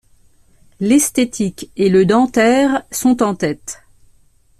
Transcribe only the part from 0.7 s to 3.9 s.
L'esthétique et le dentaire sont en tête.